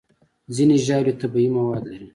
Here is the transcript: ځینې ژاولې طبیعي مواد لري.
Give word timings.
ځینې 0.55 0.75
ژاولې 0.85 1.13
طبیعي 1.21 1.49
مواد 1.57 1.83
لري. 1.91 2.07